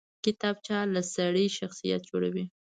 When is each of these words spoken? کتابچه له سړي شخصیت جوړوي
کتابچه 0.25 0.77
له 0.93 1.01
سړي 1.15 1.45
شخصیت 1.57 2.01
جوړوي 2.09 2.45